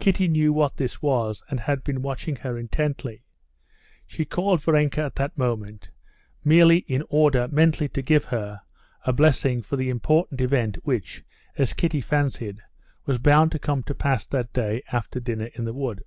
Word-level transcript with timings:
Kitty 0.00 0.26
knew 0.26 0.52
what 0.52 0.78
this 0.78 1.00
was, 1.00 1.44
and 1.48 1.60
had 1.60 1.84
been 1.84 2.02
watching 2.02 2.34
her 2.34 2.58
intently. 2.58 3.22
She 4.04 4.24
called 4.24 4.60
Varenka 4.60 5.00
at 5.04 5.14
that 5.14 5.38
moment 5.38 5.90
merely 6.42 6.78
in 6.88 7.04
order 7.08 7.46
mentally 7.46 7.88
to 7.90 8.02
give 8.02 8.24
her 8.24 8.62
a 9.04 9.12
blessing 9.12 9.62
for 9.62 9.76
the 9.76 9.90
important 9.90 10.40
event 10.40 10.84
which, 10.84 11.22
as 11.56 11.72
Kitty 11.72 12.00
fancied, 12.00 12.62
was 13.06 13.18
bound 13.20 13.52
to 13.52 13.60
come 13.60 13.84
to 13.84 13.94
pass 13.94 14.26
that 14.26 14.52
day 14.52 14.82
after 14.90 15.20
dinner 15.20 15.46
in 15.54 15.66
the 15.66 15.72
wood. 15.72 16.02